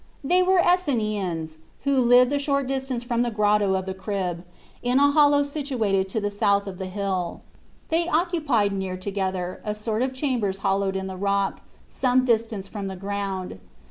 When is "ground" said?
12.95-13.59